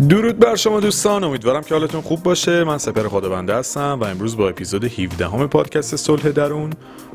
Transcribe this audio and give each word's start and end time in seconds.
درود 0.00 0.38
بر 0.38 0.56
شما 0.56 0.80
دوستان 0.80 1.24
امیدوارم 1.24 1.62
که 1.62 1.74
حالتون 1.74 2.00
خوب 2.00 2.22
باشه. 2.22 2.64
من 2.64 2.78
سپر 2.78 3.08
خدابنده 3.08 3.54
هستم 3.54 3.98
و 4.00 4.04
امروز 4.04 4.36
با 4.36 4.48
اپیزود 4.48 4.84
17 4.84 5.28
همه 5.28 5.46
پادکست 5.46 5.96
صلح 5.96 6.30
درون 6.30 6.72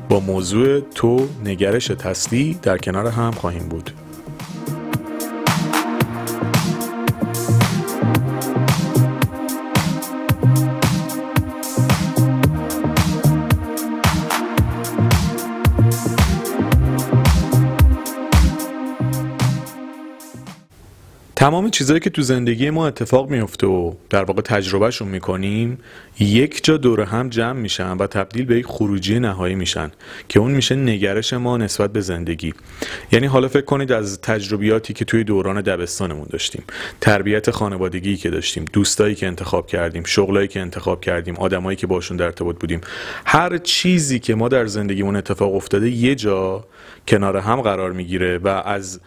با 0.08 0.20
موضوع 0.20 0.80
تو 0.80 1.28
نگرش 1.44 1.86
تسلی 1.86 2.58
در 2.62 2.78
کنار 2.78 3.06
هم 3.06 3.30
خواهیم 3.30 3.68
بود. 3.68 3.90
تمام 21.42 21.70
چیزهایی 21.70 22.00
که 22.00 22.10
تو 22.10 22.22
زندگی 22.22 22.70
ما 22.70 22.86
اتفاق 22.86 23.30
میفته 23.30 23.66
و 23.66 23.94
در 24.10 24.24
واقع 24.24 24.42
تجربهشون 24.42 25.08
می‌کنیم 25.08 25.78
یک 26.18 26.64
جا 26.64 26.76
دور 26.76 27.00
هم 27.00 27.28
جمع 27.28 27.60
میشن 27.60 27.96
و 27.96 28.06
تبدیل 28.06 28.44
به 28.44 28.58
یک 28.58 28.66
خروجی 28.66 29.20
نهایی 29.20 29.54
میشن 29.54 29.90
که 30.28 30.40
اون 30.40 30.50
میشه 30.50 30.74
نگرش 30.74 31.32
ما 31.32 31.56
نسبت 31.56 31.92
به 31.92 32.00
زندگی. 32.00 32.54
یعنی 33.12 33.26
حالا 33.26 33.48
فکر 33.48 33.64
کنید 33.64 33.92
از 33.92 34.20
تجربیاتی 34.20 34.92
که 34.92 35.04
توی 35.04 35.24
دوران 35.24 35.60
دبستانمون 35.60 36.26
داشتیم 36.30 36.64
تربیت 37.00 37.50
خانوادگی 37.50 38.16
که 38.16 38.30
داشتیم 38.30 38.64
دوستایی 38.72 39.14
که 39.14 39.26
انتخاب 39.26 39.66
کردیم 39.66 40.02
شغلایی 40.04 40.48
که 40.48 40.60
انتخاب 40.60 41.00
کردیم 41.00 41.36
آدمایی 41.36 41.76
که 41.76 41.86
باشون 41.86 42.16
در 42.16 42.24
ارتباط 42.24 42.56
بودیم 42.56 42.80
هر 43.24 43.58
چیزی 43.58 44.18
که 44.18 44.34
ما 44.34 44.48
در 44.48 44.66
زندگیمون 44.66 45.16
اتفاق 45.16 45.54
افتاده 45.54 45.90
یه 45.90 46.14
جا 46.14 46.64
کنار 47.08 47.36
هم 47.36 47.60
قرار 47.60 47.92
می‌گیره 47.92 48.38
و 48.38 48.48
از 48.48 49.00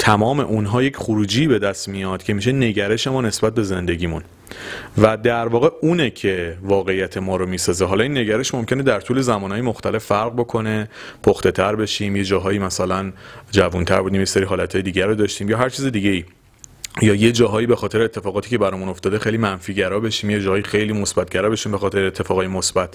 تمام 0.00 0.40
اونها 0.40 0.82
یک 0.82 0.96
خروجی 0.96 1.46
به 1.46 1.58
دست 1.58 1.88
میاد 1.88 2.22
که 2.22 2.34
میشه 2.34 2.52
نگرش 2.52 3.06
ما 3.06 3.20
نسبت 3.20 3.54
به 3.54 3.62
زندگیمون. 3.62 4.22
و 4.98 5.16
در 5.16 5.48
واقع 5.48 5.68
اونه 5.82 6.10
که 6.10 6.56
واقعیت 6.62 7.16
ما 7.16 7.36
رو 7.36 7.46
می‌سازه. 7.46 7.84
حالا 7.84 8.02
این 8.02 8.18
نگرش 8.18 8.54
ممکنه 8.54 8.82
در 8.82 9.00
طول 9.00 9.20
زمانهای 9.20 9.60
مختلف 9.60 10.04
فرق 10.04 10.32
بکنه 10.32 10.88
پخته 11.22 11.50
تر 11.50 11.76
بشیم. 11.76 12.16
یه 12.16 12.24
جاهایی 12.24 12.58
مثلا 12.58 13.12
جوانتر 13.50 14.02
بودیم 14.02 14.20
یه 14.20 14.24
سری 14.24 14.44
حالتهای 14.44 14.82
دیگر 14.82 15.06
رو 15.06 15.14
داشتیم 15.14 15.50
یا 15.50 15.58
هر 15.58 15.68
چیز 15.68 15.86
دیگه 15.86 16.10
ای 16.10 16.24
یا 17.02 17.14
یه 17.14 17.32
جاهایی 17.32 17.66
به 17.66 17.76
خاطر 17.76 18.02
اتفاقاتی 18.02 18.50
که 18.50 18.58
برامون 18.58 18.88
افتاده 18.88 19.18
خیلی 19.18 19.36
منفیگرا 19.36 20.00
بشیم 20.00 20.30
یه 20.30 20.40
جاهایی 20.40 20.62
خیلی 20.62 20.92
مثبتگرا 20.92 21.50
بشیم 21.50 21.72
به 21.72 21.78
خاطر 21.78 22.04
اتفاقای 22.04 22.46
مثبت. 22.46 22.94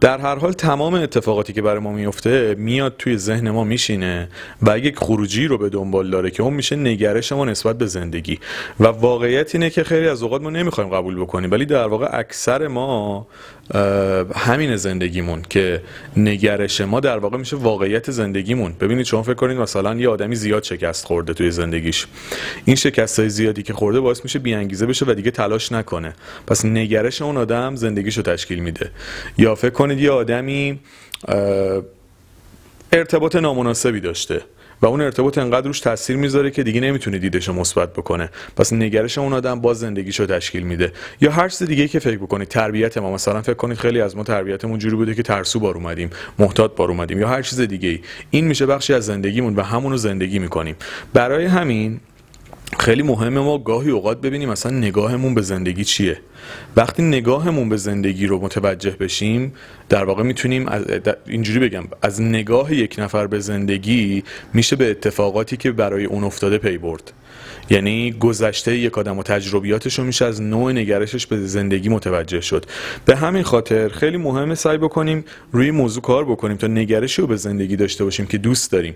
در 0.00 0.18
هر 0.18 0.34
حال 0.34 0.52
تمام 0.52 0.94
اتفاقاتی 0.94 1.52
که 1.52 1.62
برای 1.62 1.78
ما 1.78 1.92
میفته 1.92 2.54
میاد 2.58 2.94
توی 2.98 3.16
ذهن 3.16 3.50
ما 3.50 3.64
میشینه 3.64 4.28
و 4.62 4.78
یک 4.78 4.96
خروجی 4.96 5.46
رو 5.46 5.58
به 5.58 5.68
دنبال 5.68 6.10
داره 6.10 6.30
که 6.30 6.42
اون 6.42 6.54
میشه 6.54 6.76
نگرش 6.76 7.32
ما 7.32 7.44
نسبت 7.44 7.78
به 7.78 7.86
زندگی. 7.86 8.38
و 8.80 8.86
واقعیت 8.86 9.54
اینه 9.54 9.70
که 9.70 9.84
خیلی 9.84 10.08
از 10.08 10.22
اوقات 10.22 10.42
ما 10.42 10.50
نمی‌خوایم 10.50 10.90
قبول 10.90 11.20
بکنیم 11.20 11.50
ولی 11.50 11.66
در 11.66 11.86
واقع 11.86 12.08
اکثر 12.12 12.68
ما 12.68 13.26
همین 14.34 14.76
زندگیمون 14.76 15.42
که 15.50 15.82
نگرش 16.16 16.80
ما 16.80 17.00
در 17.00 17.18
واقع 17.18 17.38
میشه 17.38 17.56
واقعیت 17.56 18.10
زندگیمون. 18.10 18.72
ببینید 18.80 19.06
شما 19.06 19.22
فکر 19.22 19.34
کنید 19.34 19.58
مثلا 19.58 19.94
یه 19.94 20.08
آدمی 20.08 20.36
زیاد 20.36 20.62
شکست 20.62 21.06
خورده 21.06 21.34
توی 21.34 21.50
زندگیش. 21.50 22.06
این 22.64 22.76
شکست 22.76 23.18
های 23.18 23.28
زیادی 23.28 23.62
که 23.62 23.72
خورده 23.72 24.00
باعث 24.00 24.20
میشه 24.24 24.38
بیانگیزه 24.38 24.86
بشه 24.86 25.06
و 25.08 25.14
دیگه 25.14 25.30
تلاش 25.30 25.72
نکنه. 25.72 26.14
پس 26.46 26.64
نگرش 26.64 27.22
اون 27.22 27.36
آدم 27.36 27.76
زندگیشو 27.76 28.22
تشکیل 28.22 28.58
میده. 28.58 28.90
یا 29.38 29.54
فکر 29.54 29.70
کنید 29.70 30.00
یه 30.00 30.10
آدمی 30.10 30.80
ارتباط 32.92 33.36
نامناسبی 33.36 34.00
داشته. 34.00 34.42
و 34.82 34.86
اون 34.86 35.00
ارتباط 35.00 35.38
انقدر 35.38 35.66
روش 35.66 35.80
تاثیر 35.80 36.16
می‌ذاره 36.16 36.50
که 36.50 36.62
دیگه 36.62 36.80
نمی‌تونه 36.80 37.18
دیدش 37.18 37.48
رو 37.48 37.54
مثبت 37.54 37.92
بکنه. 37.92 38.30
پس 38.56 38.72
نگرش 38.72 39.18
اون 39.18 39.32
آدم 39.32 39.60
باز 39.60 39.78
زندگیشو 39.78 40.26
تشکیل 40.26 40.62
میده. 40.62 40.92
یا 41.20 41.30
هر 41.30 41.48
چیز 41.48 41.62
دیگه 41.68 41.88
که 41.88 41.98
فکر 41.98 42.18
بکنید 42.18 42.48
تربیت 42.48 42.98
ما. 42.98 43.14
مثلا 43.14 43.42
فکر 43.42 43.54
کنید 43.54 43.78
خیلی 43.78 44.00
از 44.00 44.16
ما 44.16 44.24
تربیتمون 44.24 44.78
جوری 44.78 44.96
بوده 44.96 45.14
که 45.14 45.22
ترسو 45.22 45.60
بار 45.60 45.74
اومدیم 45.74 46.10
محتاط 46.38 46.76
بار 46.76 46.88
اومدیم 46.88 47.20
یا 47.20 47.28
هر 47.28 47.42
چیز 47.42 47.60
دیگه 47.60 47.88
ای 47.88 48.00
این 48.30 48.46
میشه 48.46 48.66
بخشی 48.66 48.94
از 48.94 49.06
زندگیمون 49.06 49.56
و 49.56 49.62
همونو 49.62 49.96
زندگی 49.96 50.38
می‌کنیم. 50.38 50.76
برای 51.12 51.44
همین 51.44 52.00
خیلی 52.78 53.02
مهمه 53.02 53.40
ما 53.40 53.58
گاهی 53.58 53.90
اوقات 53.90 54.20
ببینیم 54.20 54.50
اصلا 54.50 54.72
نگاهمون 54.72 55.34
به 55.34 55.42
زندگی 55.42 55.84
چیه. 55.84 56.18
وقتی 56.76 57.02
نگاهمون 57.02 57.68
به 57.68 57.76
زندگی 57.76 58.26
رو 58.26 58.38
متوجه 58.40 58.90
بشیم 58.90 59.52
در 59.88 60.04
واقع 60.04 60.22
می‌تونیم 60.22 60.68
اینجوری 61.26 61.58
بگم 61.68 61.84
از 62.02 62.22
نگاه 62.22 62.74
یک 62.74 62.94
نفر 62.98 63.26
به 63.26 63.40
زندگی 63.40 64.24
میشه 64.54 64.76
به 64.76 64.90
اتفاقاتی 64.90 65.56
که 65.56 65.72
برای 65.72 66.04
اون 66.04 66.24
افتاده 66.24 66.58
پی 66.58 66.78
برد. 66.78 67.12
یعنی 67.70 68.12
گذشته 68.12 68.76
یک 68.76 68.98
آدم 68.98 69.18
و 69.18 69.22
تجربیاتش 69.22 69.98
رو 69.98 70.04
میشه 70.04 70.24
از 70.24 70.42
نوع 70.42 70.72
نگرشش 70.72 71.26
به 71.26 71.46
زندگی 71.46 71.88
متوجه 71.88 72.40
شد. 72.40 72.64
به 73.04 73.16
همین 73.16 73.42
خاطر 73.42 73.88
خیلی 73.88 74.16
مهمه 74.16 74.54
سعی 74.54 74.78
بکنیم 74.78 75.24
روی 75.52 75.70
موضوع 75.70 76.02
کار 76.02 76.24
بکنیم 76.24 76.56
تا 76.56 76.66
نگرشی 76.66 77.22
رو 77.22 77.28
به 77.28 77.36
زندگی 77.36 77.76
داشته 77.76 78.04
باشیم 78.04 78.26
که 78.26 78.38
دوست 78.38 78.72
داریم. 78.72 78.94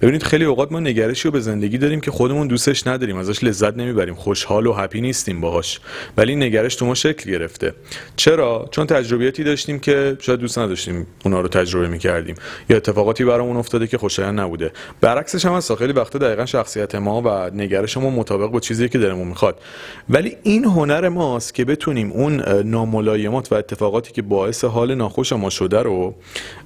ببینید 0.00 0.22
خیلی 0.22 0.44
اوقات 0.44 0.72
ما 0.72 0.80
نگرشی 0.80 1.28
رو 1.28 1.32
به 1.32 1.40
زندگی 1.40 1.78
داریم 1.78 2.00
که 2.00 2.10
خودمون 2.10 2.46
دوستش 2.46 2.86
نداریم 2.86 3.16
ازش 3.16 3.44
لذت 3.44 3.76
نمی‌بریم 3.76 4.14
خوشحال 4.14 4.66
و 4.66 4.72
هپی 4.72 5.00
نیستیم 5.00 5.40
باهاش. 5.40 5.80
ولی 6.16 6.36
نگرش 6.36 6.76
ما 6.86 6.94
شکل 6.94 7.30
گرفته. 7.30 7.72
چرا؟ 8.16 8.68
چون 8.70 8.86
تجربیاتی 8.86 9.44
داشتیم 9.44 9.78
که 9.78 10.16
شاید 10.20 10.40
دوست 10.40 10.58
نداشتیم 10.58 11.06
اونا 11.24 11.40
رو 11.40 11.48
تجربه 11.48 11.88
می‌کردیم. 11.88 12.34
یا 12.70 12.76
اتفاقاتی 12.76 13.24
برامون 13.24 13.56
افتاده 13.56 13.86
که 13.86 13.98
خوشایند 13.98 14.40
نبوده. 14.40 14.72
برعکسش 15.00 15.44
هم 15.46 15.52
هست. 15.52 15.74
خیلی 15.74 15.92
وقتا 15.92 16.18
دقیقا 16.18 16.46
شخصیت 16.46 16.94
ما 16.94 17.22
و 17.22 17.50
نگرش 17.54 17.96
ما 17.96 18.10
مطابق 18.10 18.50
با 18.50 18.60
چیزی 18.60 18.88
که 18.88 18.98
دلمون 18.98 19.28
می‌خواد. 19.28 19.60
ولی 20.08 20.36
این 20.42 20.64
هنر 20.64 21.08
ماست 21.08 21.54
که 21.54 21.64
بتونیم 21.64 22.12
اون 22.12 22.40
ناملایمات 22.62 23.52
و 23.52 23.54
اتفاقاتی 23.54 24.12
که 24.12 24.22
باعث 24.22 24.64
حال 24.64 24.94
ناخوش 24.94 25.32
ما 25.32 25.50
شده 25.50 25.82
رو 25.82 26.14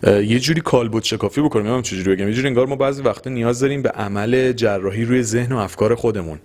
یه 0.07 0.39
جوری 0.39 0.61
کالبد 0.61 1.03
شکافی 1.03 1.41
بکنیم. 1.41 1.65
نمی‌دونم 1.65 1.83
چجوری 1.83 2.17
بگم. 2.17 2.29
یه 2.29 2.35
جوری 2.35 2.49
انگار 2.49 2.67
ما 2.67 2.77
بعضی 2.77 3.03
وقتا 3.03 3.31
نیاز 3.31 3.61
داریم 3.61 3.83
به 3.83 3.91
عمل 3.91 4.53
جراحی 4.53 5.05
روی 5.05 5.23
ذهن 5.23 5.53
و 5.53 5.59
افکار 5.59 5.95
خودمون. 5.95 6.39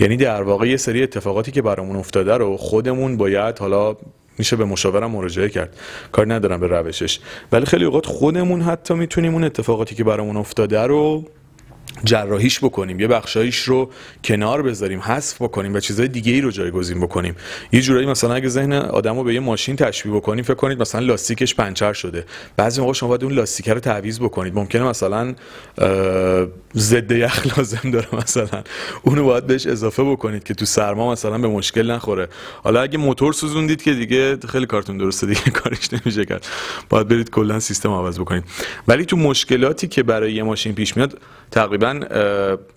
یعنی 0.00 0.16
در 0.16 0.42
واقع 0.42 0.68
یه 0.68 0.76
سری 0.76 1.02
اتفاقاتی 1.02 1.52
که 1.52 1.62
برامون 1.62 1.96
افتاده 1.96 2.34
رو 2.36 2.56
خودمون 2.56 3.13
باید 3.16 3.58
حالا 3.58 3.96
میشه 4.38 4.56
به 4.56 4.64
مشاورم 4.64 5.10
مراجعه 5.10 5.48
کرد. 5.48 5.76
کار 6.12 6.34
ندارم 6.34 6.60
به 6.60 6.66
روشش. 6.66 7.18
ولی 7.52 7.66
خیلی 7.66 7.84
اوقات 7.84 8.06
خودمون 8.06 8.60
حتی 8.60 8.94
می‌تونیم 8.94 9.32
اون 9.32 9.44
اتفاقاتی 9.44 9.94
که 9.94 10.04
برامون 10.04 10.36
افتاده 10.36 10.80
رو 10.80 11.24
جراحیش 12.04 12.58
بکنیم 12.58 13.00
یه 13.00 13.06
بخشایش 13.06 13.58
رو 13.58 13.90
کنار 14.24 14.62
بذاریم 14.62 15.00
حذف 15.00 15.42
بکنیم 15.42 15.74
و 15.74 15.80
چیزهای 15.80 16.08
دیگه 16.08 16.32
ای 16.32 16.40
رو 16.40 16.50
جایگزین 16.50 17.00
بکنیم. 17.00 17.36
یه 17.72 17.80
جورایی 17.80 18.06
مثلا 18.06 18.34
اگه 18.34 18.48
ذهن 18.48 18.72
آدمو 18.72 19.24
به 19.24 19.34
یه 19.34 19.40
ماشین 19.40 19.76
تشبیه 19.76 20.12
بکنیم 20.12 20.44
فکر 20.44 20.54
کنید 20.54 20.80
مثلا 20.80 21.00
لاستیکش 21.00 21.54
پنچر 21.54 21.92
شده. 21.92 22.24
بعضی 22.56 22.80
موقع 22.80 22.92
شما 22.92 23.08
باید 23.08 23.24
اون 23.24 23.32
لاستیک 23.32 23.68
رو 23.68 23.80
تعویض 23.80 24.20
بکنید. 24.20 24.54
ممکنه 24.54 24.82
مثلا 24.82 25.34
ضد 26.76 27.10
یخ 27.10 27.56
لازم 27.58 27.90
داره 27.90 28.08
مثلا. 28.16 28.62
اونو 29.02 29.24
باید 29.24 29.46
بهش 29.46 29.66
اضافه 29.66 30.02
بکنید 30.04 30.44
که 30.44 30.54
تو 30.54 30.64
سرما 30.64 31.12
مثلا 31.12 31.38
به 31.38 31.48
مشکل 31.48 31.90
نخوره. 31.90 32.28
حالا 32.62 32.82
اگه 32.82 32.98
موتور 32.98 33.32
سوزوندید 33.32 33.82
که 33.82 33.94
دیگه 33.94 34.36
خیلی 34.48 34.66
کارتون 34.66 34.98
درسته 34.98 35.26
دیگه 35.26 35.50
کارش 35.60 35.92
نمیشه 35.92 36.24
کرد. 36.24 36.46
باید 36.88 37.08
برید 37.08 37.30
کلا 37.30 37.60
سیستم 37.60 37.90
عوض 37.90 38.18
بکنید. 38.18 38.44
ولی 38.88 39.04
تو 39.04 39.16
مشکلاتی 39.16 39.88
که 39.88 40.02
برای 40.02 40.32
یه 40.32 40.42
ماشین 40.42 40.74
پیش 40.74 40.96
میاد 40.96 41.18
تقریبا 41.50 41.83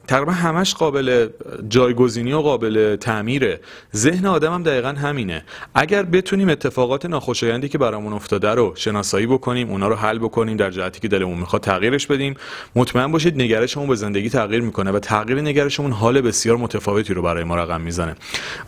تقریبا 0.08 0.32
همش 0.32 0.74
قابل 0.74 1.28
جایگزینی 1.70 2.34
و 2.34 2.40
قابل 2.40 2.96
تعمیره. 2.96 3.60
ذهن 3.96 4.26
آدم 4.26 4.54
هم 4.54 4.64
دقیقا 4.64 4.90
همینه. 4.90 5.44
اگر 5.76 6.04
بتونیم 6.04 6.50
اتفاقات 6.50 7.06
ناخوشایندی 7.06 7.70
که 7.70 7.78
برامون 7.78 8.14
افتاده 8.14 8.50
رو 8.50 8.74
شناسایی 8.76 9.28
بکنیم 9.28 9.70
اونا 9.70 9.88
رو 9.88 9.96
حل 9.96 10.18
بکنیم 10.18 10.58
در 10.58 10.72
جهتی 10.72 11.00
که 11.00 11.08
دلمون 11.08 11.38
می‌خواد 11.38 11.62
تغییرش 11.62 12.08
بدیم 12.08 12.36
مطمئن 12.76 13.12
باشید 13.12 13.42
نگرشمون 13.42 13.88
به 13.88 13.96
زندگی 13.96 14.30
تغییر 14.30 14.62
می‌کنه 14.62 14.92
و 14.92 15.00
تغییر 15.00 15.42
نگرشمون 15.42 15.92
حال 15.92 16.22
بسیار 16.22 16.58
متفاوتی 16.58 17.14
رو 17.14 17.22
برای 17.22 17.44
ما 17.44 17.56
رقم 17.56 17.82
می‌زنه. 17.82 18.16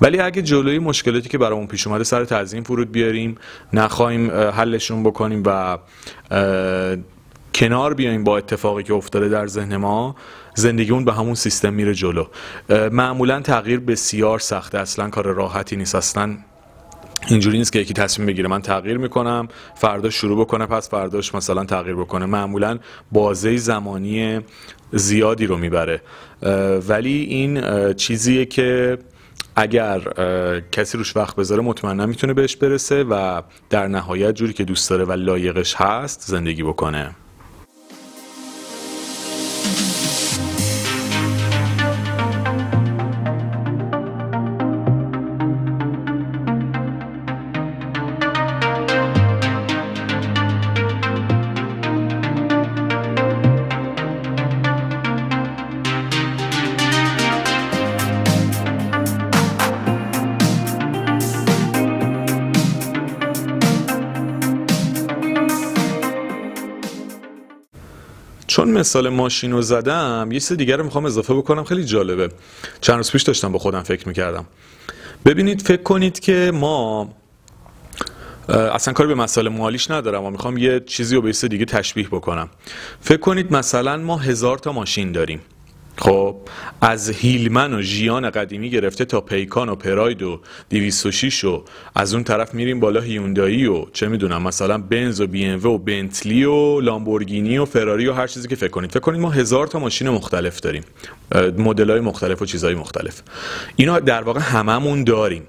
ولی 0.01 0.19
اگه 0.19 0.41
جلوی 0.41 0.79
مشکلاتی 0.79 1.29
که 1.29 1.37
برامون 1.37 1.67
پیش 1.67 1.87
اومده 1.87 2.03
سر 2.03 2.25
تعظیم 2.25 2.63
فرود 2.63 2.91
بیاریم 2.91 3.37
نخواهیم 3.73 4.31
حلشون 4.31 5.03
بکنیم 5.03 5.43
و 5.45 5.77
کنار 7.59 7.93
بیایم 7.93 8.23
با 8.23 8.37
اتفاقی 8.37 8.83
که 8.83 8.93
افتاده 8.93 9.29
در 9.29 9.47
ذهن 9.47 9.75
ما 9.75 10.15
زندگیمون 10.55 11.05
به 11.05 11.13
همون 11.13 11.35
سیستم 11.35 11.73
میره 11.73 11.93
جلو. 11.93 12.25
معمولا 12.91 13.41
تغییر 13.41 13.79
بسیار 13.79 14.39
سخته. 14.39 14.79
اصلا 14.79 15.09
کار 15.09 15.33
راحتی 15.33 15.75
نیست. 15.75 15.95
اصلا 15.95 16.37
اینجوری 17.27 17.57
نیست 17.57 17.73
که 17.73 17.79
یکی 17.79 17.93
تصمیم 17.93 18.27
بگیره 18.27 18.47
من 18.47 18.61
تغییر 18.61 18.97
می‌کنم 18.97 19.47
فردا 19.75 20.09
شروع 20.09 20.39
بکنه 20.39 20.65
پس 20.65 20.89
فرداش 20.89 21.35
مثلا 21.35 21.65
تغییر 21.65 21.95
بکنه. 21.95 22.25
معمولا 22.25 22.79
بازه 23.11 23.57
زمانی 23.57 24.39
زیادی 24.91 25.45
رو 25.45 25.57
می‌بره. 25.57 26.01
ولی 26.87 27.17
این 27.23 27.63
چیزیه 27.93 28.45
که 28.45 28.97
اگر 29.55 29.99
کسی 30.71 30.97
روش 30.97 31.15
وقت 31.15 31.35
بذاره 31.35 31.61
مطمئنا 31.61 32.05
می‌تونه 32.05 32.33
بهش 32.33 32.55
برسه 32.55 33.03
و 33.03 33.41
در 33.69 33.87
نهایت 33.87 34.35
جوری 34.35 34.53
که 34.53 34.63
دوست 34.63 34.89
داره 34.89 35.03
و 35.05 35.11
لایقش 35.11 35.75
هست 35.75 36.21
زندگی 36.21 36.63
بکنه. 36.63 37.15
چون 68.59 68.71
مثال 68.71 69.09
ماشین 69.09 69.51
رو 69.51 69.61
زدم 69.61 70.29
یه 70.31 70.39
چیز 70.39 70.57
دیگر 70.57 70.77
رو 70.77 70.83
می‌خوام 70.83 71.05
اضافه 71.05 71.33
بکنم 71.33 71.63
خیلی 71.63 71.83
جالبه. 71.83 72.29
چند 72.81 72.95
روز 72.95 73.11
پیش 73.11 73.23
داشتم 73.23 73.51
با 73.51 73.59
خودم 73.59 73.83
فکر 73.83 74.07
می‌کردم. 74.07 74.45
ببینید 75.25 75.61
فکر 75.61 75.81
کنید 75.81 76.19
که 76.19 76.51
ما 76.53 77.09
اصلا 78.49 78.93
کاری 78.93 79.09
به 79.09 79.15
مسئله 79.15 79.49
مالیش 79.49 79.91
ندارم 79.91 80.23
و 80.23 80.29
می‌خوام 80.29 80.57
یه 80.57 80.79
چیزی 80.79 81.15
رو 81.15 81.21
به 81.21 81.31
دیگه 81.31 81.65
تشبیه 81.65 82.07
بکنم. 82.07 82.49
فکر 83.01 83.19
کنید 83.19 83.53
مثلا 83.53 83.97
ما 83.97 84.17
هزار 84.17 84.57
تا 84.57 84.71
ماشین 84.71 85.11
داریم. 85.11 85.41
خب 85.99 86.35
از 86.81 87.09
هیلمن 87.09 87.73
و 87.73 87.81
ژیان 87.81 88.29
قدیمی 88.29 88.69
گرفته 88.69 89.05
تا 89.05 89.21
پیکان 89.21 89.69
و 89.69 89.75
پراید 89.75 90.21
و 90.21 90.41
206 90.69 91.43
و 91.43 91.63
از 91.95 92.13
اون 92.13 92.23
طرف 92.23 92.53
میریم 92.53 92.79
بالا 92.79 93.01
هیوندایی 93.01 93.65
و 93.65 93.85
چه 93.93 94.07
می‌دونم 94.07 94.41
مثلا 94.41 94.77
بنز 94.77 95.21
و 95.21 95.27
بی 95.27 95.45
ام 95.45 95.65
و 95.65 95.77
بنتلی 95.77 96.43
و 96.43 96.79
لامبورگینی 96.81 97.57
و 97.57 97.65
فراری 97.65 98.07
و 98.07 98.13
هر 98.13 98.27
چیزی 98.27 98.47
که 98.47 98.55
فکر 98.55 98.69
کنید. 98.69 98.91
فکر 98.91 98.99
کنید 98.99 99.21
ما 99.21 99.29
هزار 99.29 99.67
تا 99.67 99.79
ماشین 99.79 100.09
مختلف 100.09 100.59
داریم. 100.59 100.83
مدل 101.57 101.89
های 101.89 101.99
مختلف 101.99 102.41
و 102.41 102.45
چیزهای 102.45 102.75
مختلف. 102.75 103.21
اینا 103.75 103.99
در 103.99 104.21
واقع 104.21 104.39
هممون 104.39 105.03
داریم. 105.03 105.43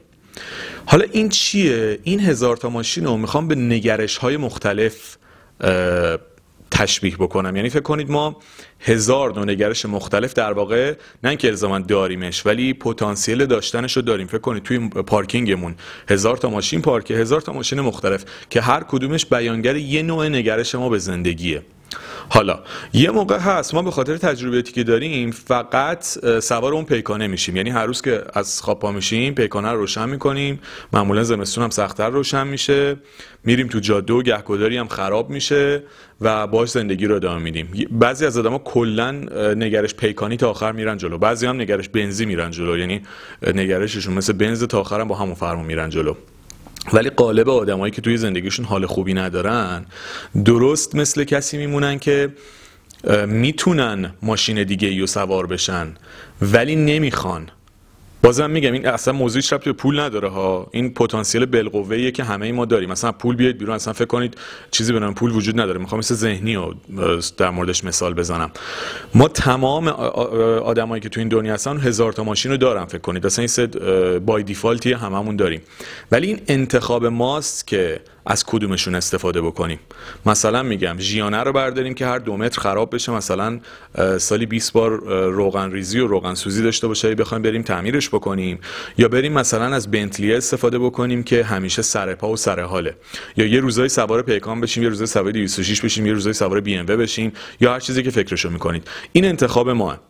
حالا 0.86 1.04
این 1.12 1.28
چیه؟ 1.28 1.98
این 2.02 2.20
هزار 2.20 2.56
تا 2.56 2.70
ماشین 2.70 3.04
رو 3.04 3.16
می‌خوام 3.16 3.48
به 3.48 3.54
نگرش 3.54 4.16
های 4.16 4.36
مختلف 4.36 5.16
تشبیه 6.70 7.16
بکنم. 7.16 7.56
یعنی 7.56 7.68
فکر 7.68 7.80
کنید 7.80 8.10
ما 8.10 8.36
هزار 8.80 9.34
نوع 9.34 9.44
نگرش 9.44 9.86
مختلف 9.86 10.32
در 10.32 10.52
واقع 10.52 10.94
نه 11.24 11.36
که 11.36 11.48
الزاما 11.48 11.78
داریمش 11.78 12.46
ولی 12.46 12.74
پتانسیل 12.74 13.46
داشتنش 13.46 13.96
رو 13.96 14.02
داریم. 14.02 14.26
فکر 14.26 14.38
کنید 14.38 14.62
توی 14.62 14.88
پارکینگمون 14.88 15.74
هزار 16.08 16.36
تا 16.36 16.50
ماشین 16.50 16.82
پارکه 16.82 17.14
هزار 17.14 17.40
تا 17.40 17.52
ماشین 17.52 17.80
مختلف 17.80 18.24
که 18.50 18.60
هر 18.60 18.84
کدومش 18.88 19.26
بیانگر 19.26 19.76
یه 19.76 20.02
نوع 20.02 20.28
نگرش 20.28 20.74
ما 20.74 20.88
به 20.88 20.98
زندگیه. 20.98 21.62
حالا 22.28 22.60
یه 22.92 23.10
موقع 23.10 23.38
هست 23.38 23.74
ما 23.74 23.82
به 23.82 23.90
خاطر 23.90 24.16
تجربیاتی 24.16 24.72
که 24.72 24.84
داریم 24.84 25.30
فقط 25.30 26.04
سوار 26.40 26.74
اون 26.74 26.84
پیکانه 26.84 27.26
میشیم. 27.26 27.56
یعنی 27.56 27.70
هر 27.70 27.86
روز 27.86 28.02
که 28.02 28.22
از 28.34 28.62
خواب 28.62 28.78
پا 28.80 28.92
میشیم 28.92 29.34
پیکانه 29.34 29.72
رو 29.72 29.78
روشن 29.78 30.08
می‌کنیم. 30.08 30.60
معمولا 30.92 31.24
زمستون 31.24 31.64
هم 31.64 31.70
سختتر 31.70 32.10
روشن 32.10 32.46
میشه. 32.46 32.96
میریم 33.44 33.66
تو 33.66 33.78
جاده 33.78 34.12
و 34.12 34.22
گهگداری 34.22 34.76
هم 34.76 34.88
خراب 34.88 35.30
میشه 35.30 35.82
و 36.20 36.46
باش 36.46 36.68
زندگی 36.68 37.06
رو 37.06 37.14
ادامه 37.14 37.42
میدیم. 37.42 37.88
بعضی 37.90 38.26
از 38.26 38.38
آدما 38.38 38.58
کلا 38.58 39.10
نگرش 39.54 39.94
پیکانی 39.94 40.36
تا 40.36 40.50
آخر 40.50 40.72
میرن 40.72 40.96
جلو. 40.96 41.18
بعضی 41.18 41.46
هم 41.46 41.60
نگرش 41.60 41.88
بنزی 41.88 42.26
میرن 42.26 42.50
جلو. 42.50 42.78
یعنی 42.78 43.02
نگرششون 43.46 44.14
مثل 44.14 44.32
بنز 44.32 44.64
تا 44.64 44.80
آخر 44.80 45.00
هم 45.00 45.08
با 45.08 45.14
همون 45.14 45.34
فرمون 45.34 45.66
میرن 45.66 45.90
جلو. 45.90 46.14
ولی 46.92 47.10
قالب 47.10 47.48
آدمایی 47.48 47.92
که 47.92 48.02
توی 48.02 48.16
زندگیشون 48.16 48.64
حال 48.64 48.86
خوبی 48.86 49.14
ندارن 49.14 49.86
درست 50.44 50.94
مثل 50.94 51.24
کسی 51.24 51.58
میمونن 51.58 51.98
که 51.98 52.32
می‌تونن 53.26 54.12
ماشین 54.22 54.64
دیگه 54.64 54.88
ای 54.88 55.06
سوار 55.06 55.46
بشن 55.46 55.94
ولی 56.42 56.76
نمی‌خوان. 56.76 57.50
بازم 58.22 58.50
میگم 58.50 58.72
این 58.72 58.86
اصلا 58.86 59.14
موضوعش 59.14 59.52
ربط 59.52 59.64
به 59.64 59.72
پول 59.72 60.00
نداره 60.00 60.28
ها. 60.28 60.68
این 60.70 60.94
پتانسیل 60.94 61.46
بالقوه 61.46 62.10
که 62.10 62.24
همه 62.24 62.46
ای 62.46 62.52
ما 62.52 62.64
داریم. 62.64 62.90
مثلا 62.90 63.12
پول 63.12 63.36
بیاید 63.36 63.58
بیرون 63.58 63.74
اصلا 63.74 63.92
فکر 63.92 64.06
کنید 64.06 64.36
چیزی 64.70 64.92
به 64.92 65.10
پول 65.10 65.30
وجود 65.30 65.60
نداره. 65.60 65.78
می‌خوام 65.78 65.98
مثل 65.98 66.14
ذهنی 66.14 66.54
رو 66.54 66.74
در 67.36 67.50
موردش 67.50 67.84
مثال 67.84 68.14
بزنم. 68.14 68.50
ما 69.14 69.28
تمام 69.28 69.88
آدمایی 69.88 71.02
که 71.02 71.08
تو 71.08 71.20
این 71.20 71.28
دنیا 71.28 71.54
هستن 71.54 71.78
هزار 71.78 72.12
تا 72.12 72.24
ماشین 72.24 72.50
رو 72.50 72.56
دارن 72.56 72.84
فکر 72.84 72.98
کنید. 72.98 73.26
اصلا 73.26 73.46
این 73.66 74.18
بای 74.18 74.42
دیفالتی 74.42 74.92
هممون 74.92 75.36
داریم. 75.36 75.60
ولی 76.12 76.26
این 76.26 76.40
انتخاب 76.48 77.06
ماست 77.06 77.66
که 77.66 78.00
از 78.26 78.44
کدومشون 78.46 78.94
استفاده 78.94 79.40
بکنیم. 79.40 79.80
مثلا 80.26 80.62
میگم 80.62 80.96
ژیانه 80.98 81.38
رو 81.38 81.52
برداریم 81.52 81.94
که 81.94 82.06
هر 82.06 82.18
دو 82.18 82.36
متر 82.36 82.60
خراب 82.60 82.94
بشه. 82.94 83.12
مثلا 83.12 83.60
سالی 84.18 84.46
20 84.46 84.72
بار 84.72 84.90
روغن 85.30 85.72
ریزی 85.72 86.00
و 86.00 86.06
روغن 86.06 86.34
سوزی 86.34 86.62
داشته 86.62 86.86
باشه. 86.86 87.14
بخوایم 87.14 87.42
بریم 87.42 87.62
تعمیرش 87.62 88.08
بکنیم. 88.08 88.58
یا 88.98 89.08
بریم 89.08 89.32
مثلا 89.32 89.74
از 89.74 89.90
بنتلی 89.90 90.34
استفاده 90.34 90.78
بکنیم 90.78 91.22
که 91.22 91.44
همیشه 91.44 91.82
سر 91.82 92.14
پا 92.14 92.28
و 92.30 92.36
سر 92.36 92.60
حاله. 92.60 92.96
یا 93.36 93.46
یه 93.46 93.60
روزای 93.60 93.88
سوار 93.88 94.22
پیکان 94.22 94.60
بشیم 94.60 94.82
یه 94.82 94.88
روزای 94.88 95.06
سوار 95.06 95.30
206 95.30 95.80
بشیم 95.80 96.06
یه 96.06 96.12
روزای 96.12 96.32
سوار 96.32 96.60
بی 96.60 96.76
ام 96.76 96.86
بشیم. 96.86 97.32
یا 97.60 97.72
هر 97.72 97.80
چیزی 97.80 98.02
که 98.02 98.10
فکرشو 98.10 98.50
می‌کنید. 98.50 98.88
این 99.12 99.24
انتخاب 99.24 99.70
ماه 99.70 100.09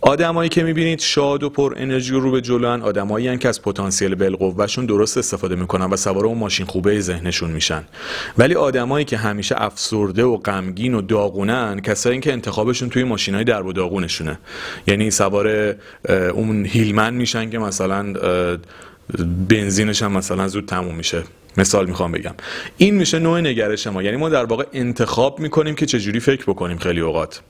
آدمایی 0.00 0.48
که 0.48 0.62
می‌بینید 0.62 1.00
شاد 1.00 1.42
و 1.42 1.50
پر 1.50 1.74
انرژی 1.76 2.12
رو 2.12 2.30
به 2.30 2.40
جلوان 2.40 2.82
آدمایی 2.82 3.38
که 3.38 3.48
از 3.48 3.62
پتانسیل 3.62 4.14
بالقوهشون 4.14 4.86
درست 4.86 5.18
استفاده 5.18 5.56
می‌کنن 5.56 5.86
و 5.86 5.96
سوار 5.96 6.26
اون 6.26 6.38
ماشین 6.38 6.66
خوبه 6.66 7.00
ذهنشون 7.00 7.50
میشن. 7.50 7.84
ولی 8.38 8.54
آدمایی 8.54 9.04
که 9.04 9.16
همیشه 9.16 9.54
افسرده 9.58 10.24
و 10.24 10.36
غمگین 10.36 10.94
و 10.94 11.00
داغونن 11.00 11.80
کسایی 11.80 12.20
که 12.20 12.32
انتخابشون 12.32 12.88
توی 12.88 13.04
ماشینای 13.04 13.44
درب 13.44 13.66
و 13.66 13.72
داغونشونه. 13.72 14.38
یعنی 14.86 15.10
سوار 15.10 15.74
اون 16.34 16.66
هیلمن 16.66 17.14
میشن 17.14 17.50
که 17.50 17.58
مثلا 17.58 18.14
بنزینش 19.48 20.02
هم 20.02 20.12
مثلا 20.12 20.48
زود 20.48 20.66
تموم 20.66 20.94
میشه. 20.94 21.22
مثال 21.56 21.86
می‌خوام 21.86 22.12
بگم. 22.12 22.34
این 22.76 22.94
میشه 22.94 23.18
نوع 23.18 23.40
نگرش 23.40 23.86
ما. 23.86 24.02
یعنی 24.02 24.16
ما 24.16 24.28
در 24.28 24.44
واقع 24.44 24.64
انتخاب 24.72 25.40
می‌کنیم 25.40 25.74
که 25.74 25.86
چجوری 25.86 26.20
فکر 26.20 26.42
بکنیم 26.42 26.78
خیلی 26.78 27.00
اوقات. 27.00 27.40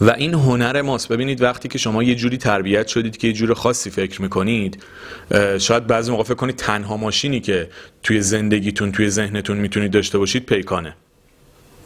و 0.00 0.10
این 0.10 0.34
هنر 0.34 0.82
ماست. 0.82 1.08
ببینید 1.08 1.42
وقتی 1.42 1.68
که 1.68 1.78
شما 1.78 2.02
یه 2.02 2.14
جوری 2.14 2.36
تربیت 2.36 2.86
شدید 2.88 3.16
که 3.16 3.26
یه 3.26 3.32
جور 3.32 3.54
خاصی 3.54 3.90
فکر 3.90 4.22
می‌کنید 4.22 4.82
شاید 5.58 5.86
بعضی 5.86 6.10
موقع 6.10 6.22
فکر 6.22 6.34
کنید 6.34 6.56
تنها 6.56 6.96
ماشینی 6.96 7.40
که 7.40 7.68
توی 8.02 8.20
زندگیتون 8.20 8.92
توی 8.92 9.10
ذهنتون 9.10 9.56
می‌تونید 9.56 9.90
داشته 9.90 10.18
باشید 10.18 10.46
پیکانه. 10.46 10.94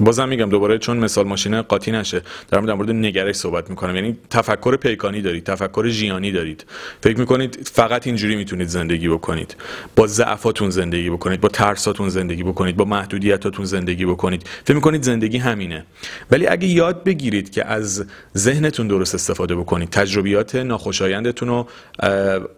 بازم 0.00 0.28
میگم 0.28 0.48
دوباره 0.48 0.78
چون 0.78 0.96
مثال 0.96 1.26
ماشین 1.26 1.62
قاطی 1.62 1.92
نشه. 1.92 2.22
دارم 2.50 2.66
در 2.66 2.74
مورد 2.74 2.90
نگرش 2.90 3.34
صحبت 3.34 3.70
می‌کنم. 3.70 3.94
یعنی 3.94 4.16
تفکر 4.30 4.76
پیکانی 4.76 5.22
دارید 5.22 5.44
تفکر 5.44 5.88
ژیانی 5.88 6.32
دارید. 6.32 6.64
فکر 7.00 7.18
می‌کنید 7.18 7.68
فقط 7.72 8.06
اینجوری 8.06 8.36
می‌تونید 8.36 8.68
زندگی 8.68 9.08
بکنید. 9.08 9.56
با 9.96 10.06
ضعفاتون 10.06 10.70
زندگی 10.70 11.10
بکنید 11.10 11.40
با 11.40 11.48
ترساتون 11.48 12.08
زندگی 12.08 12.42
بکنید 12.42 12.76
با 12.76 12.84
محدودیتاتون 12.84 13.64
زندگی 13.64 14.06
بکنید. 14.06 14.42
فکر 14.64 14.74
می‌کنید 14.74 15.02
زندگی 15.02 15.38
همینه. 15.38 15.84
ولی 16.30 16.46
اگه 16.46 16.68
یاد 16.68 17.04
بگیرید 17.04 17.50
که 17.50 17.66
از 17.66 18.06
ذهنتون 18.36 18.88
درست 18.88 19.14
استفاده 19.14 19.56
بکنید 19.56 19.90
تجربیات 19.90 20.54
ناخوشایندتون 20.54 21.48
رو 21.48 21.68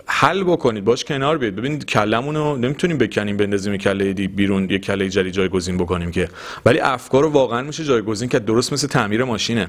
حل 0.07 0.45
بکنید 0.45 0.85
باش 0.85 1.05
کنار 1.05 1.39
بیاید 1.39 1.57
ببینید 1.57 1.85
کلمون 1.85 2.37
نمی‌تونیم 2.65 2.99
بکنیم 2.99 3.37
بندازیم 3.37 3.77
کله 3.77 4.13
بیرون 4.13 4.71
یه 4.71 4.79
کله 4.79 5.09
جدید 5.09 5.33
جایگزین 5.33 5.77
بکنیم 5.77 6.11
که. 6.11 6.29
ولی 6.67 6.81
افکار 6.81 7.26
رو 7.27 7.33
واقعا 7.33 7.63
میشه 7.63 7.85
جایگزین 7.85 8.29
که 8.29 8.39
درست 8.39 8.73
مثل 8.73 8.87
تعمیر 8.87 9.25
ماشینه. 9.25 9.67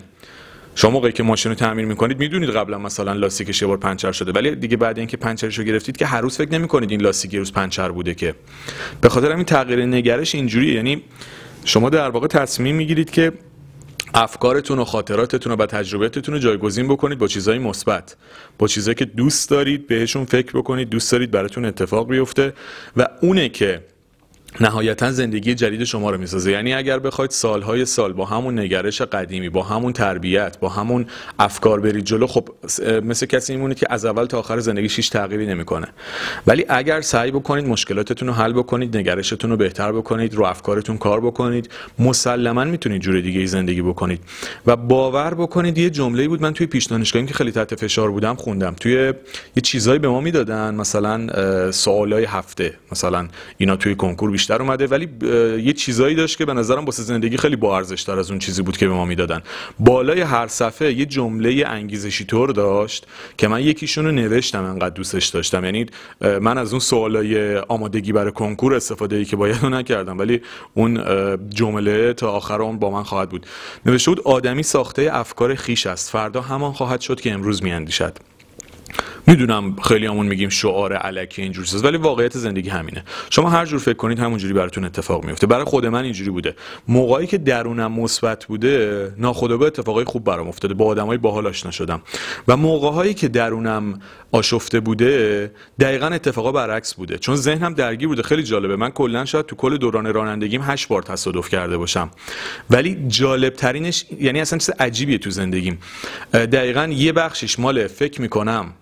شما 0.76 0.92
موقعی 0.92 1.12
که 1.12 1.24
ماشین 1.24 1.52
رو 1.52 1.56
تعمیر 1.56 1.86
می‌کنید 1.86 2.20
می‌دونید 2.20 2.50
قبلا 2.50 2.78
مثلا 2.78 3.14
لاستیکش 3.14 3.62
یه 3.62 3.68
بار 3.68 3.78
پنچر 3.78 4.12
شده. 4.12 4.32
ولی 4.32 4.56
دیگه 4.56 4.78
بعد 4.78 4.98
اینکه 4.98 5.18
پنچرش 5.18 5.58
رو 5.60 5.64
گرفتید 5.64 5.98
که 5.98 6.06
هر 6.06 6.22
روز 6.22 6.38
فکر 6.38 6.52
نمی‌کنید 6.52 6.92
این 6.92 7.02
لاستیک 7.02 7.34
یه 7.34 7.40
روز 7.40 7.52
پنچر 7.52 7.90
بوده 7.92 8.16
که. 8.16 8.36
به 9.02 9.10
خاطر 9.10 9.32
همین 9.32 9.46
تغییر 9.46 9.86
نگرش 9.86 10.36
اینجوریه. 10.36 10.74
یعنی 10.74 11.04
شما 11.66 11.90
در 11.90 12.10
واقع 12.10 12.28
تصمیم 12.28 12.76
می‌گیرید 12.76 13.10
که 13.10 13.32
افکارتون 14.14 14.80
و 14.80 14.84
خاطراتتون 14.84 15.54
و 15.54 15.66
تجربیاتتون 15.66 16.34
رو 16.34 16.40
جایگزین 16.40 16.88
بکنید 16.88 17.18
با 17.18 17.28
چیزهای 17.28 17.60
مثبت. 17.60 18.16
با 18.58 18.68
چیزهایی 18.68 18.96
که 18.96 19.06
دوست 19.06 19.50
دارید 19.50 19.88
بهشون 19.88 20.26
فکر 20.26 20.58
بکنید 20.58 20.90
دوست 20.90 21.12
دارید 21.12 21.32
براتون 21.32 21.66
اتفاق 21.66 22.10
بیفته 22.10 22.54
و 22.98 23.08
اونه 23.22 23.50
که 23.50 23.82
نهایتا 24.62 25.12
زندگی 25.12 25.56
جدید 25.56 25.84
شما 25.84 26.12
رو 26.12 26.18
می‌سازه. 26.18 26.52
یعنی 26.52 26.74
اگر 26.74 27.00
بخواید 27.00 27.32
سالهای 27.32 27.86
سال 27.86 28.14
با 28.14 28.26
همون 28.26 28.60
نگرش 28.60 29.02
قدیمی 29.02 29.50
با 29.50 29.64
همون 29.64 29.94
تربیت 29.94 30.60
با 30.60 30.70
همون 30.70 31.06
افکار 31.40 31.80
برید 31.80 32.04
جلو 32.04 32.28
خب 32.28 32.50
مثل 33.04 33.26
کسی 33.26 33.56
میمونید 33.56 33.78
که 33.78 33.88
از 33.90 34.06
اول 34.06 34.26
تا 34.26 34.40
آخر 34.40 34.60
زندگی 34.60 34.88
هیچ 34.92 35.12
تغییری 35.12 35.46
نمی‌کنه. 35.46 35.88
ولی 36.48 36.66
اگر 36.70 37.02
سعی 37.02 37.32
بکنید 37.32 37.68
مشکلاتتون 37.68 38.28
رو 38.28 38.34
حل 38.34 38.54
بکنید 38.54 38.98
نگرشتون 38.98 39.52
رو 39.52 39.58
بهتر 39.58 39.92
بکنید 39.92 40.36
رو 40.36 40.46
افکارتون 40.46 40.98
کار 40.98 41.22
بکنید 41.22 41.70
مسلما 42.00 42.64
می‌تونید 42.64 43.02
جور 43.02 43.22
دیگه 43.22 43.46
زندگی 43.46 43.82
بکنید. 43.82 44.22
و 44.66 44.76
باور 44.76 45.34
بکنید 45.34 45.78
یه 45.78 45.90
جمله 45.90 46.28
بود 46.28 46.42
من 46.42 46.54
توی 46.54 46.68
پیش 46.68 46.86
دانشگاهی 46.86 47.26
که 47.26 47.34
خیلی 47.34 47.52
تحت 47.52 47.76
فشار 47.76 48.12
بودم 48.12 48.36
خوندم. 48.36 48.76
توی 48.80 49.14
یه 49.56 49.62
چیزایی 49.64 50.00
به 50.00 50.08
ما 50.08 50.22
می‌دادن 50.22 50.76
مثلا 50.76 51.72
سوالای 51.72 52.26
هفته. 52.26 52.74
مثلا 52.92 53.28
اینا 53.58 53.76
توی 53.76 53.96
کنکور 53.96 54.30
اومده 54.56 54.88
ولی 54.88 55.10
یه 55.64 55.74
چیزایی 55.74 56.16
داشت 56.16 56.38
که 56.38 56.46
به 56.46 56.54
نظرم 56.54 56.86
واسه 56.86 57.04
زندگی 57.04 57.38
خیلی 57.38 57.56
با 57.56 57.78
ارزش 57.78 58.04
تر 58.04 58.20
از 58.20 58.30
اون 58.30 58.40
چیزی 58.40 58.62
بود 58.62 58.78
که 58.78 58.88
به 58.88 58.94
ما 58.94 59.06
می‌دادن. 59.06 59.42
بالای 59.80 60.22
هر 60.22 60.48
صفحه 60.48 60.94
یه 60.94 61.06
جمله 61.06 61.64
انگیزشی 61.68 62.26
طور 62.26 62.50
داشت 62.50 63.08
که 63.38 63.48
من 63.48 63.62
یکیشون 63.62 64.06
رو 64.06 64.12
نوشتم 64.12 64.64
انقدر 64.64 64.90
دوستش 64.96 65.28
داشتم. 65.28 65.66
یعنی 65.66 65.86
من 66.22 66.58
از 66.58 66.72
اون 66.72 66.80
سوالای 66.80 67.58
آمادگی 67.58 68.12
برای 68.12 68.32
کنکور 68.32 68.76
استفاده 68.76 69.16
ای 69.16 69.26
که 69.26 69.36
باید 69.36 69.66
نکردم 69.66 70.18
ولی 70.18 70.42
اون 70.74 71.04
جمله 71.50 72.14
تا 72.14 72.32
آخر 72.32 72.62
اون 72.62 72.80
با 72.80 72.92
من 72.92 73.04
خواهد 73.04 73.30
بود. 73.30 73.46
نوشته 73.86 74.12
بود 74.12 74.20
آدمی 74.20 74.64
ساخته 74.64 75.10
افکار 75.12 75.56
خیش 75.56 75.88
است. 75.88 76.10
فردا 76.10 76.42
همان 76.42 76.74
خواهد 76.74 77.02
شد 77.02 77.22
که 77.22 77.32
امروز 77.32 77.64
میاندیشد. 77.64 78.18
می‌دونم 79.28 79.76
خیلی 79.76 80.06
همون 80.06 80.28
میگیم 80.28 80.50
شعار 80.50 80.94
علکی 80.94 81.42
اینجور 81.42 81.66
چیز 81.66 81.84
ولی 81.84 81.98
واقعیت 81.98 82.38
زندگی 82.38 82.70
همینه. 82.70 83.04
شما 83.30 83.50
هر 83.50 83.66
جور 83.66 83.80
فکر 83.80 83.94
کنید 83.94 84.20
همونجوری 84.20 84.54
براتون 84.54 84.86
اتفاق 84.86 85.26
میفته 85.26 85.48
برای 85.48 85.64
خود 85.64 85.86
من 85.86 86.04
اینجوری 86.04 86.30
بوده. 86.30 86.56
موقعی 86.88 87.28
که 87.28 87.38
درونم 87.38 87.92
مثبت 87.92 88.46
بوده 88.46 89.14
ناخودآگاه 89.18 89.68
اتفاقای 89.68 90.06
خوب 90.06 90.24
برام 90.24 90.48
افتاده. 90.48 90.74
با 90.74 90.86
آدمای 90.86 91.18
باحال 91.18 91.48
آشنا 91.48 91.72
شدم. 91.72 92.02
و 92.48 92.58
موقعهایی 92.58 93.14
که 93.14 93.28
درونم 93.28 94.00
آشفته 94.32 94.80
بوده 94.80 95.52
دقیقا 95.80 96.08
اتفاقا 96.08 96.52
برعکس 96.52 96.94
بوده. 96.94 97.18
چون 97.18 97.36
ذهنم 97.36 97.74
درگیر 97.74 98.08
بوده. 98.08 98.24
خیلی 98.24 98.44
جالبه. 98.44 98.76
من 98.76 98.90
کلا 98.90 99.26
شاید 99.26 99.46
تو 99.46 99.56
کل 99.56 99.78
دوران 99.78 100.14
رانندگیم 100.14 100.62
هشت 100.64 100.88
بار 100.88 101.02
تصادف 101.02 101.50
کرده 101.50 101.78
باشم. 101.78 102.10
ولی 102.70 103.06
جالب 103.08 103.54
ترینش 103.54 104.06
یعنی 104.20 104.42
اصلا 104.42 104.60
چیز 104.60 104.70
عجیبیه 104.80 105.18
تو 105.18 105.30
زندگیم. 105.30 105.80
دقیقا 106.34 106.86
یه 106.86 107.12
بخشش 107.12 107.60
مال 107.60 107.88
فکر 107.88 108.22
می‌کنم 108.22 108.74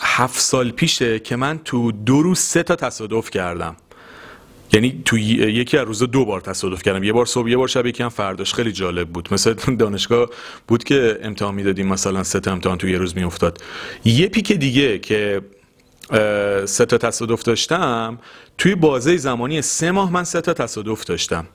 هفت 0.00 0.40
سال 0.40 0.70
پیشه 0.70 1.18
که 1.18 1.36
من 1.36 1.60
تو 1.64 1.92
دو 1.92 2.22
روز 2.22 2.38
سه 2.38 2.62
تا 2.62 2.76
تصادف 2.76 3.30
کردم. 3.30 3.76
یعنی 4.72 5.02
تو 5.04 5.18
یکی 5.18 5.78
از 5.78 5.86
روزا 5.86 6.06
دو 6.06 6.24
بار 6.24 6.40
تصادف 6.40 6.82
کردم. 6.82 7.04
یه 7.04 7.12
بار 7.12 7.26
صبح 7.26 7.50
یه 7.50 7.56
بار 7.56 7.68
شب 7.68 7.86
یکی 7.86 8.02
هم 8.02 8.08
فرداش. 8.08 8.54
خیلی 8.54 8.72
جالب 8.72 9.08
بود. 9.08 9.28
مثلا 9.32 9.54
دانشگاه 9.78 10.28
بود 10.68 10.84
که 10.84 11.18
امتحان 11.22 11.54
می‌دادیم 11.54 11.88
مثلا 11.88 12.22
سه 12.22 12.40
تا 12.40 12.52
امتحان 12.52 12.78
تو 12.78 12.88
یه 12.88 12.98
روز 12.98 13.16
میافتاد. 13.16 13.62
یه 14.04 14.26
پیک 14.26 14.52
دیگه 14.52 14.98
که 14.98 15.42
سه 16.64 16.86
تا 16.86 16.98
تصادف 16.98 17.42
داشتم 17.42 18.18
توی 18.58 18.74
بازه 18.74 19.16
زمانی 19.16 19.62
سه 19.62 19.90
ماه 19.90 20.12
من 20.12 20.24
سه 20.24 20.40
تا 20.40 20.54
تصادف 20.54 21.04
داشتم. 21.04 21.46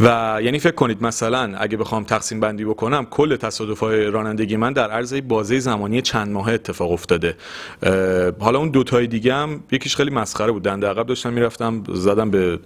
و 0.00 0.38
یعنی 0.42 0.58
فکر 0.58 0.74
کنید 0.74 1.02
مثلا 1.02 1.56
اگه 1.58 1.76
بخوام 1.76 2.04
تقسیم 2.04 2.40
بندی 2.40 2.64
بکنم 2.64 3.06
کل 3.06 3.36
تصادف 3.36 3.80
های 3.80 4.04
رانندگی 4.04 4.56
من 4.56 4.72
در 4.72 4.90
عرض 4.90 5.14
بازه 5.14 5.58
زمانی 5.58 6.02
چند 6.02 6.32
ماه 6.32 6.48
اتفاق 6.48 6.92
افتاده. 6.92 7.36
حالا 8.40 8.58
اون 8.58 8.68
دوتای 8.68 9.06
دیگه 9.06 9.34
هم 9.34 9.64
یکیش 9.72 9.96
خیلی 9.96 10.10
مسخره 10.10 10.52
بود. 10.52 10.62
دنده 10.62 10.86
عقب 10.88 11.06
داشتم 11.06 11.32
می‌رفتم 11.32 11.82
زدم 11.88 12.30
به 12.30 12.58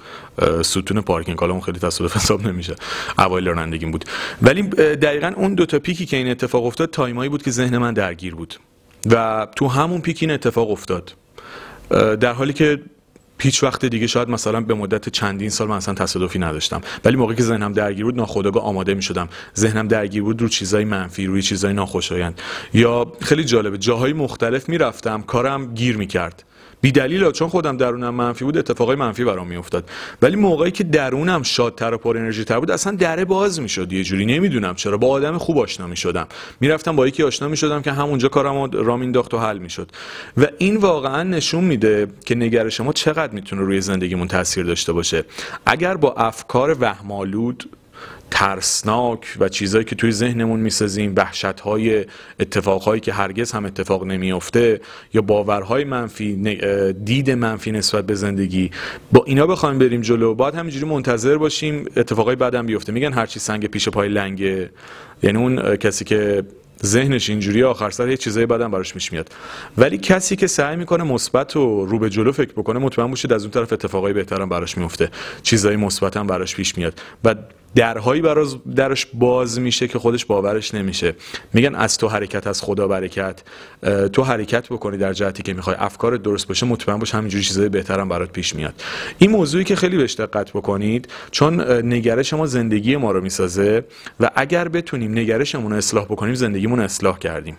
ستون 0.62 1.00
پارکینگ. 1.00 1.38
حالا 1.38 1.52
اون 1.52 1.62
خیلی 1.62 1.78
تصادف 1.78 2.16
حساب 2.16 2.46
نمیشه. 2.46 2.75
اوایل 3.18 3.49
رانندگیم 3.49 3.90
بود. 3.90 4.04
ولی 4.42 4.62
دقیقا 4.62 5.32
اون 5.37 5.54
دوتا 5.54 5.78
peak 5.78 6.01
ی 6.01 6.06
که 6.06 6.16
این 6.16 6.30
اتفاق 6.30 6.64
افتاد 6.64 6.90
time 6.90 7.17
ایی 7.17 7.30
بود 7.30 7.42
که 7.42 7.50
ذهن 7.50 7.78
من 7.78 7.94
درگیر 7.94 8.34
بود. 8.34 8.54
و 9.11 9.46
تو 9.56 9.68
همون 9.68 10.00
peak 10.00 10.18
این 10.20 10.30
اتفاق 10.30 10.70
افتاد. 10.70 11.14
در 12.20 12.32
حالی 12.32 12.52
که 12.52 12.80
هیچ 13.44 13.62
وقت 13.62 13.84
دیگه 13.84 14.06
شاید 14.06 14.28
مثلا 14.28 14.60
به 14.60 14.74
مدت 14.74 15.08
چندین 15.08 15.50
سال 15.50 15.68
من 15.68 15.76
اصلا 15.76 15.94
تصادفی 15.94 16.38
نداشتم. 16.38 16.80
ولی 17.04 17.16
موقعی 17.16 17.36
که 17.36 17.42
ذهنم 17.42 17.72
درگیر 17.72 18.04
بود 18.04 18.16
ناخودآگاه 18.16 18.64
آماده 18.64 18.94
می 18.94 19.02
شدم 19.02 19.28
ذهنم 19.56 19.88
درگیر 19.88 20.22
بود 20.22 20.42
رو 20.42 20.48
چیزای 20.48 20.84
منفی 20.84 21.26
روی 21.26 21.42
چیزای 21.42 21.72
ناخوشایند. 21.72 22.40
یا 22.74 23.12
خیلی 23.20 23.44
جالبه 23.44 23.78
جاهای 23.78 24.12
مختلف 24.12 24.68
می‌رفتم 24.68 25.22
کارم 25.22 25.74
گیر 25.74 25.96
می‌کرد. 25.96 26.44
بی 26.85 26.93
دلیل 26.93 27.31
چون 27.31 27.49
خودم 27.49 27.76
درونم 27.76 28.14
منفی 28.14 28.45
بود 28.45 28.59
اتفاقای 28.59 28.97
منفی 28.97 29.25
برام 29.25 29.49
میافتاد. 29.49 29.91
ولی 30.23 30.37
موقعی 30.37 30.71
که 30.71 30.85
درونم 30.85 31.43
شادتر 31.43 31.95
و 31.95 31.99
پر 31.99 32.19
انرژی 32.19 32.45
تر 32.45 32.61
بود 32.61 32.71
اصلا 32.71 32.97
دره 32.97 33.25
باز 33.25 33.61
می‌شد 33.61 33.93
یه 33.93 34.05
جوری. 34.05 34.26
نمی‌دونم 34.26 34.75
چرا. 34.75 34.99
با 34.99 35.09
آدم 35.09 35.38
خوب 35.38 35.59
آشنا 35.59 35.87
می‌شدم. 35.87 36.26
می‌رفتم 36.61 36.97
با 36.97 37.09
یکی 37.09 37.23
آشنا 37.23 37.49
می‌شدم 37.49 37.83
که 37.83 37.93
همونجا 37.93 38.29
کارم 38.29 38.71
را 38.73 38.97
مینداخت 38.97 39.35
و 39.35 39.38
حل 39.38 39.59
می‌شد. 39.59 39.91
و 40.37 40.47
این 40.59 40.76
واقعا 40.76 41.23
نشون 41.23 41.64
میده 41.64 42.07
که 42.26 42.35
نگرش 42.35 42.81
ما 42.81 42.93
چقدر 42.93 43.33
می‌تونه 43.33 43.62
روی 43.62 43.81
زندگیمون 43.81 44.29
تاثیر 44.29 44.64
داشته 44.64 44.93
باشه. 44.93 45.25
اگر 45.67 45.97
با 45.97 46.12
افکار 46.12 46.76
وهمالود 46.81 47.71
ترسناک 48.35 49.37
و 49.41 49.49
چیزهایی 49.49 49.85
که 49.85 49.95
توی 49.95 50.12
ذهنمون 50.12 50.61
می‌سازیم 50.61 51.12
وحشت 51.17 51.61
های 51.61 52.05
اتفاقهایی 52.41 53.00
که 53.00 53.12
هرگز 53.12 53.53
هم 53.53 53.64
اتفاق 53.64 54.05
نمیافته 54.05 54.81
یا 55.14 55.23
باورهای 55.23 55.85
منفی 55.85 56.37
دید 57.05 57.31
منفی 57.31 57.73
نسبت 57.73 58.07
به 58.07 58.14
زندگی. 58.14 58.71
با 59.12 59.25
اینا 59.26 59.47
بخوایم 59.47 59.79
بریم 59.79 60.00
جلو. 60.00 60.35
باید 60.35 60.55
همینجوری 60.55 60.87
منتظر 60.87 61.37
باشیم 61.37 61.85
اتفاقای 61.97 62.37
بعدم 62.37 62.67
بیفته. 62.67 62.93
میگن 62.93 63.12
هرچی 63.12 63.41
سنگ 63.41 63.67
پیش 63.67 63.88
پای 63.88 64.09
لنگه. 64.09 64.71
یعنی 65.23 65.38
اون 65.38 65.76
کسی 65.76 66.05
که 66.05 66.43
ذهنش 66.85 67.31
اینجوری 67.31 67.62
آخر 67.62 67.91
سر 67.91 68.09
یه 68.09 68.17
چیزای 68.17 68.47
بعدم 68.47 68.71
براش 68.71 68.95
میش 68.95 69.12
میاد. 69.12 69.33
ولی 69.79 69.99
کسی 69.99 70.37
که 70.37 70.47
سعی 70.47 70.76
می‌کنه 70.76 71.05
مثبت 71.05 71.57
و 71.57 71.87
رو 71.87 71.99
به 71.99 72.11
جلو 72.11 72.33
فکر 72.33 72.53
بکنه 72.53 72.79
مطمئن 72.79 73.11
باشید 73.11 73.33
از 73.33 73.43
اون 73.43 73.50
طرف 73.50 73.73
اتفاقای 73.73 74.12
بهترم 74.12 74.49
براش 74.49 74.79
میفته 74.79 75.11
چیزای 75.43 75.76
مثبت 75.76 76.17
هم 76.17 76.26
براش 76.26 76.57
پیش 76.57 76.79
میاد. 76.79 77.00
و 77.25 77.35
درهایی 77.75 78.23
براش 78.23 78.49
درش 78.76 79.07
باز 79.14 79.61
میشه 79.61 79.88
که 79.88 79.99
خودش 79.99 80.25
باورش 80.25 80.75
نمیشه. 80.75 81.14
میگن 81.52 81.75
از 81.75 81.99
تو 81.99 82.09
حرکت 82.09 82.47
از 82.47 82.62
خدا 82.62 82.88
برکت. 82.88 83.43
تو 84.12 84.23
حرکت 84.23 84.69
بکنی 84.69 84.97
در 84.97 85.12
جهتی 85.12 85.43
که 85.43 85.54
می‌خوای. 85.54 85.76
افکار 85.78 86.16
درست 86.16 86.49
باشه 86.49 86.66
مطمئن 86.66 86.99
باش 86.99 87.14
همینجوری 87.14 87.45
چیزای 87.45 87.69
بهترم 87.69 88.09
برات 88.09 88.33
پیش 88.33 88.54
میاد. 88.54 88.75
این 89.19 89.31
موضوعی 89.31 89.64
که 89.64 89.76
خیلی 89.76 89.97
بهش 89.97 90.14
دقت 90.14 90.50
بکنید 90.50 91.09
چون 91.31 91.61
نگرش 91.87 92.33
ما 92.33 92.47
زندگی 92.47 92.97
ما 92.97 93.12
رو 93.12 93.21
می‌سازه 93.21 93.85
و 94.21 94.31
اگر 94.35 94.69
بتونیم 94.69 95.12
نگرشمون 95.12 95.73
رو 95.73 95.78
اصلاح 95.78 96.04
بکنیم 96.04 96.35
زندگیمون 96.35 96.78
رو 96.78 96.85
اصلاح 96.85 97.19
کردیم. 97.19 97.57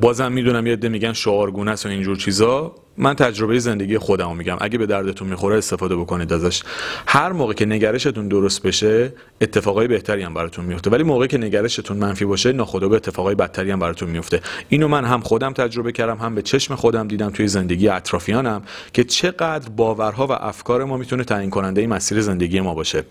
بازم 0.00 0.32
می‌دونم 0.32 0.66
یه 0.66 0.72
عده 0.72 0.88
میگن 0.88 1.12
شعارگونه 1.12 1.70
است 1.70 1.86
و 1.86 1.88
اینجور 1.88 2.16
چیزا. 2.16 2.74
من 2.98 3.14
تجربه 3.14 3.58
زندگی 3.58 3.98
خودمو 3.98 4.34
میگم. 4.34 4.56
اگه 4.60 4.78
به 4.78 4.86
دردتون 4.86 5.28
می‌خوره 5.28 5.56
استفاده 5.56 5.96
بکنید 5.96 6.32
ازش. 6.32 6.62
هر 7.06 7.32
موقع 7.32 7.52
که 7.52 7.66
نگرشتون 7.66 8.28
درست 8.28 8.62
بشه 8.62 9.12
اتفاقای 9.40 9.88
بهتری 9.88 10.22
هم 10.22 10.34
براتون 10.34 10.64
میفته. 10.64 10.90
ولی 10.90 11.02
موقعی 11.02 11.28
که 11.28 11.38
نگرشتون 11.38 11.96
منفی 11.96 12.24
باشه 12.24 12.52
ناخودآگاه 12.52 12.96
اتفاقای 12.96 13.34
بدتری 13.34 13.70
هم 13.70 13.78
براتون 13.78 14.10
میفته. 14.10 14.40
اینو 14.68 14.88
من 14.88 15.04
هم 15.04 15.20
خودم 15.20 15.52
تجربه 15.52 15.92
کردم 15.92 16.16
هم 16.16 16.34
به 16.34 16.42
چشم 16.42 16.74
خودم 16.74 17.08
دیدم 17.08 17.30
توی 17.30 17.48
زندگی 17.48 17.88
اطرافیانم 17.88 18.62
که 18.92 19.04
چقدر 19.04 19.68
باورها 19.68 20.26
و 20.26 20.32
افکار 20.32 20.84
ما 20.84 20.96
می‌تونه 20.96 21.24
تعیین 21.24 21.50
کننده 21.50 21.86
مسیر 21.86 22.20
زندگی 22.20 22.60
ما 22.60 22.74
باشه. 22.74 23.04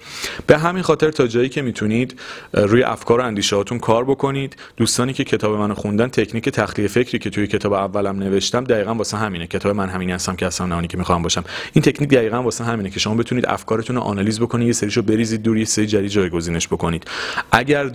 به 0.47 0.57
همین 0.57 0.83
خاطر 0.83 1.11
تا 1.11 1.27
جایی 1.27 1.49
که 1.49 1.61
می‌تونید 1.61 2.19
روی 2.53 2.83
افکار 2.83 3.19
و 3.19 3.23
اندیشهاتون 3.23 3.79
کار 3.79 4.05
بکنید. 4.05 4.55
دوستانی 4.77 5.13
که 5.13 5.23
کتاب 5.23 5.55
منو 5.55 5.73
خوندن 5.73 6.07
تکنیک 6.07 6.49
تخلیه 6.49 6.87
فکری 6.87 7.19
که 7.19 7.29
توی 7.29 7.47
کتاب 7.47 7.73
اولم 7.73 8.19
نوشتم 8.19 8.63
دقیقا 8.63 8.93
واسه 8.93 9.17
همینه. 9.17 9.47
کتاب 9.47 9.68
من 9.73 9.89
همین 9.89 10.11
هستم 10.11 10.35
که 10.35 10.45
اصلا 10.45 10.67
نه 10.67 10.87
که 10.87 10.97
می‌خوام 10.97 11.21
باشم. 11.21 11.43
این 11.73 11.81
تکنیک 11.81 12.09
دقیقا 12.09 12.43
واسه 12.43 12.63
همینه 12.63 12.89
که 12.89 12.99
شما 12.99 13.15
بتونید 13.15 13.45
افکارتون 13.45 13.95
رو 13.95 14.01
آنالیز 14.01 14.39
بکنید 14.39 14.67
یه 14.67 14.73
سریشو 14.73 15.01
بریزید 15.01 15.43
دور 15.43 15.57
یه 15.57 15.65
سری 15.65 15.87
جدید 15.87 16.09
جایگزینش 16.09 16.67
بکنید. 16.67 17.03
اگر 17.51 17.91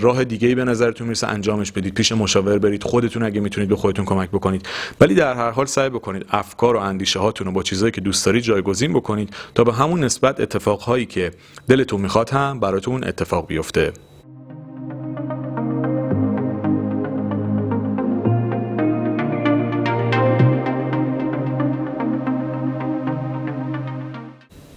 راه 0.00 0.24
دیگه 0.24 0.48
ای 0.48 0.54
به 0.54 0.64
نظرتون 0.64 1.06
می‌رسه 1.06 1.26
انجامش 1.26 1.72
بدید. 1.72 1.94
پیش 1.94 2.12
مشاور 2.12 2.58
برید. 2.58 2.82
خودتون 2.82 3.22
اگه 3.22 3.40
می‌تونید 3.40 3.68
به 3.68 3.76
خودتون 3.76 4.04
کمک 4.04 4.30
بکنید. 4.30 4.68
ولی 5.00 5.14
در 5.14 5.34
هر 5.34 5.50
حال 5.50 5.66
سعی 5.66 5.88
بکنید 5.88 6.26
افکار 6.30 6.76
و 6.76 6.78
اندیشه 6.78 7.18
هاتون 7.18 7.46
رو 7.46 7.52
با 7.52 7.62
چیزایی 7.62 7.92
که 7.92 8.00
دوست 8.00 8.26
دارید 8.26 8.42
جایگزین 8.42 8.92
بکنید 8.92 9.34
تا 9.54 9.64
به 9.64 9.72
همون 9.72 10.04
نسبت 10.04 10.40
اتفاقهایی 10.40 11.06
که 11.06 11.30
دلتون 11.68 12.00
می‌خواد 12.00 12.30
هم 12.30 12.60
براتون 12.60 13.04
اتفاق 13.04 13.46
بیفته. 13.46 13.92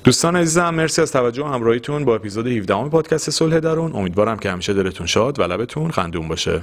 دوستان 0.07 0.35
عزیزم 0.35 0.69
مرسی 0.69 1.01
از 1.01 1.11
توجه 1.11 1.43
و 1.43 1.47
همراهیتون 1.47 2.05
با 2.05 2.15
اپیزود 2.15 2.47
17 2.47 2.89
پادکست 2.89 3.29
صلح 3.29 3.59
درون. 3.59 3.95
امیدوارم 3.95 4.39
که 4.39 4.51
همیشه 4.51 4.73
دلتون 4.73 5.07
شاد 5.07 5.39
و 5.39 5.43
لبتون 5.43 5.91
خندون 5.91 6.27
باشه. 6.27 6.61